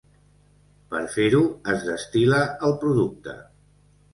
Per 0.93 1.01
fer-ho 1.17 1.41
es 1.75 1.85
destil·la 1.91 2.41
el 2.71 2.75
producte. 2.85 3.37